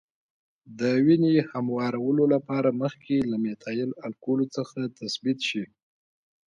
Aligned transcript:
د 0.79 0.81
وینې 1.05 1.35
هموارولو 1.51 2.23
لپاره 2.33 2.69
مخکې 2.81 3.15
له 3.31 3.37
میتایل 3.43 3.89
الکولو 4.05 4.45
څخه 4.55 4.79
تثبیت 4.99 5.39
شي. 5.49 5.63